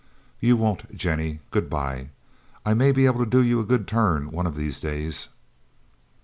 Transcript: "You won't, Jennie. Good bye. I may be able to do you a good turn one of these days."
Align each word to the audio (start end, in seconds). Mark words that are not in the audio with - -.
"You 0.39 0.57
won't, 0.57 0.95
Jennie. 0.97 1.41
Good 1.51 1.69
bye. 1.69 2.09
I 2.65 2.73
may 2.73 2.91
be 2.91 3.05
able 3.05 3.19
to 3.19 3.29
do 3.29 3.43
you 3.43 3.59
a 3.59 3.63
good 3.63 3.87
turn 3.87 4.31
one 4.31 4.47
of 4.47 4.55
these 4.55 4.79
days." 4.79 5.27